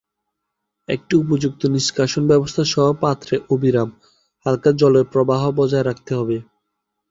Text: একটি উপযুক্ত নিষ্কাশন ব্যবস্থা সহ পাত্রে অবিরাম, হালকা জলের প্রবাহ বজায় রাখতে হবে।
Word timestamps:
একটি 0.89 1.13
উপযুক্ত 1.15 1.61
নিষ্কাশন 1.73 2.23
ব্যবস্থা 2.27 2.63
সহ 2.65 2.87
পাত্রে 3.01 3.35
অবিরাম, 3.49 3.89
হালকা 4.45 4.71
জলের 4.79 5.05
প্রবাহ 5.13 5.41
বজায় 5.59 5.85
রাখতে 5.85 6.11
হবে। 6.15 6.37